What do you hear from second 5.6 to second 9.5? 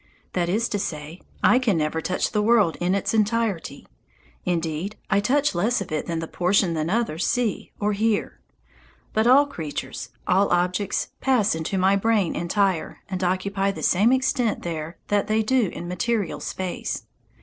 of it than the portion that others see or hear. But all